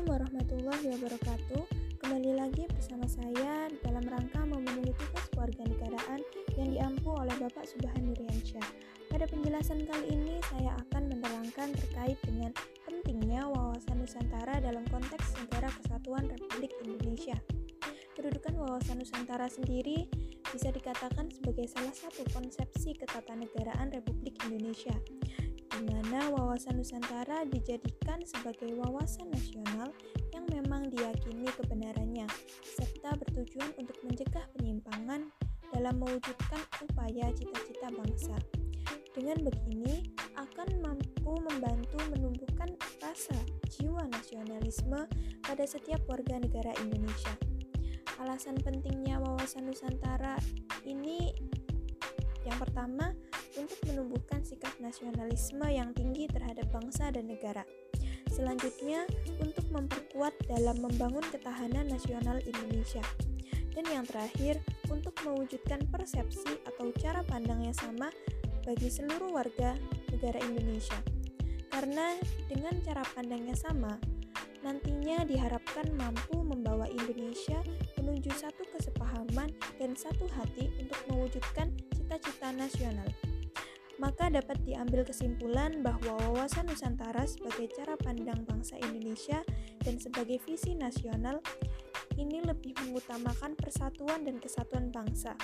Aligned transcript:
Assalamualaikum 0.00 0.32
warahmatullahi 0.32 0.86
wabarakatuh. 0.96 1.62
Kembali 2.00 2.32
lagi 2.32 2.64
bersama 2.72 3.04
saya 3.04 3.68
dalam 3.84 4.00
rangka 4.08 4.40
memenuhi 4.48 4.96
tugas 4.96 5.28
kewarganegaraan 5.28 6.24
yang 6.56 6.68
diampu 6.72 7.12
oleh 7.12 7.36
Bapak 7.36 7.68
Subhan 7.68 8.08
Nuryansyah. 8.08 8.64
Pada 9.12 9.28
penjelasan 9.28 9.84
kali 9.84 10.08
ini 10.08 10.40
saya 10.48 10.72
akan 10.88 11.04
menerangkan 11.04 11.76
terkait 11.76 12.16
dengan 12.24 12.48
pentingnya 12.88 13.44
wawasan 13.44 14.00
Nusantara 14.00 14.56
dalam 14.64 14.88
konteks 14.88 15.36
negara 15.36 15.68
kesatuan 15.68 16.32
Republik 16.32 16.72
Indonesia. 16.80 17.36
Kedudukan 18.16 18.56
wawasan 18.56 19.04
Nusantara 19.04 19.52
sendiri 19.52 20.08
bisa 20.48 20.72
dikatakan 20.72 21.28
sebagai 21.28 21.68
salah 21.68 21.92
satu 21.92 22.24
konsepsi 22.32 22.96
ketatanegaraan 22.96 23.92
Republik 23.92 24.40
Indonesia 24.48 24.96
di 25.80 25.88
mana 25.96 26.28
wawasan 26.28 26.76
Nusantara 26.76 27.48
dijadikan 27.48 28.20
sebagai 28.28 28.76
wawasan 28.76 29.32
nasional 29.32 29.88
yang 30.36 30.44
memang 30.52 30.92
diyakini 30.92 31.48
kebenarannya, 31.56 32.28
serta 32.60 33.16
bertujuan 33.16 33.72
untuk 33.80 33.96
mencegah 34.04 34.44
penyimpangan 34.60 35.32
dalam 35.72 35.94
mewujudkan 35.96 36.60
upaya 36.84 37.32
cita-cita 37.32 37.88
bangsa. 37.96 38.36
Dengan 39.16 39.40
begini, 39.40 40.04
akan 40.36 40.68
mampu 40.84 41.32
membantu 41.48 41.96
menumbuhkan 42.12 42.76
rasa 43.00 43.40
jiwa 43.72 44.04
nasionalisme 44.12 45.08
pada 45.40 45.64
setiap 45.64 46.04
warga 46.12 46.36
negara 46.44 46.76
Indonesia. 46.84 47.32
Alasan 48.20 48.60
pentingnya 48.60 49.16
wawasan 49.16 49.72
Nusantara 49.72 50.36
ini 50.84 51.32
yang 52.44 52.56
pertama, 52.56 53.12
sikap 54.50 54.74
nasionalisme 54.82 55.62
yang 55.70 55.94
tinggi 55.94 56.26
terhadap 56.26 56.66
bangsa 56.74 57.14
dan 57.14 57.30
negara. 57.30 57.62
Selanjutnya, 58.26 59.06
untuk 59.38 59.62
memperkuat 59.70 60.34
dalam 60.50 60.82
membangun 60.82 61.22
ketahanan 61.30 61.86
nasional 61.86 62.42
Indonesia. 62.42 63.02
Dan 63.70 63.86
yang 63.86 64.02
terakhir, 64.02 64.58
untuk 64.90 65.14
mewujudkan 65.22 65.86
persepsi 65.94 66.58
atau 66.66 66.90
cara 66.98 67.22
pandang 67.22 67.62
yang 67.62 67.76
sama 67.78 68.10
bagi 68.66 68.90
seluruh 68.90 69.30
warga 69.30 69.78
negara 70.10 70.42
Indonesia. 70.42 70.98
Karena 71.70 72.18
dengan 72.50 72.74
cara 72.82 73.06
pandangnya 73.14 73.54
sama, 73.54 73.94
nantinya 74.66 75.22
diharapkan 75.24 75.86
mampu 75.94 76.42
membawa 76.42 76.90
Indonesia 76.90 77.62
menuju 77.96 78.34
satu 78.34 78.66
kesepahaman 78.74 79.54
dan 79.78 79.94
satu 79.94 80.26
hati 80.34 80.68
untuk 80.82 80.98
mewujudkan 81.08 81.70
cita-cita 81.94 82.52
nasional. 82.52 83.06
Maka 84.00 84.32
dapat 84.32 84.64
diambil 84.64 85.04
kesimpulan 85.04 85.84
bahwa 85.84 86.16
wawasan 86.24 86.72
Nusantara 86.72 87.28
sebagai 87.28 87.68
cara 87.76 88.00
pandang 88.00 88.48
bangsa 88.48 88.80
Indonesia 88.80 89.44
dan 89.84 90.00
sebagai 90.00 90.40
visi 90.48 90.72
nasional 90.72 91.44
ini 92.16 92.40
lebih 92.40 92.72
mengutamakan 92.80 93.60
persatuan 93.60 94.24
dan 94.24 94.40
kesatuan 94.40 94.88
bangsa. 94.88 95.36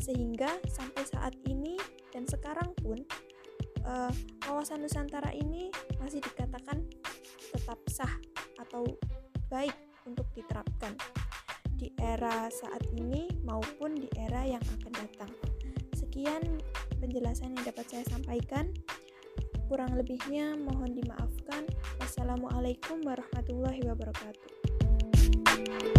Sehingga 0.00 0.56
sampai 0.64 1.04
saat 1.04 1.36
ini 1.44 1.76
dan 2.16 2.24
sekarang 2.24 2.72
pun 2.80 3.04
uh, 3.84 4.12
wawasan 4.48 4.80
Nusantara 4.80 5.36
ini 5.36 5.68
masih 6.00 6.24
dikatakan 6.24 6.80
tetap 7.52 7.76
sah 7.92 8.16
atau 8.56 8.88
baik 9.52 9.76
untuk 10.08 10.24
diterapkan 10.32 10.96
di 11.76 11.92
era 12.00 12.48
saat 12.48 12.80
ini 12.96 13.28
maupun 13.44 14.00
di 14.00 14.08
era 14.16 14.48
yang 14.48 14.64
akan 14.80 14.92
datang. 14.96 15.32
Sekian 15.92 16.56
penjelasan 17.00 17.56
yang 17.56 17.64
dapat 17.64 17.86
saya 17.88 18.04
sampaikan. 18.08 18.72
Kurang 19.66 19.98
lebihnya 19.98 20.54
mohon 20.54 20.94
dimaafkan. 20.94 21.66
Wassalamualaikum 21.98 23.02
warahmatullahi 23.02 23.82
wabarakatuh. 23.82 25.95